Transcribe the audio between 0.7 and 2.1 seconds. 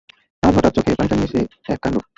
চোখে পানিটানি এসে এক কাণ্ড।